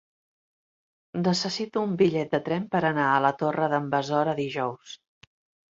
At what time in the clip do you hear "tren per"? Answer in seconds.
2.49-2.83